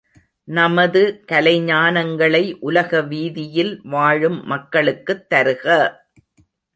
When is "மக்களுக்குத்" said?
4.45-5.29